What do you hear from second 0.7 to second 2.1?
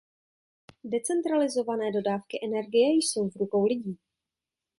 Decentralizované